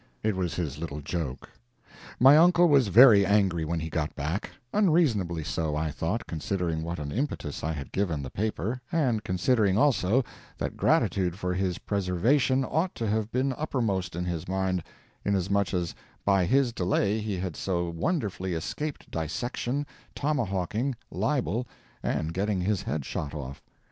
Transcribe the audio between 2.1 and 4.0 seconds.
My uncle was very angry when he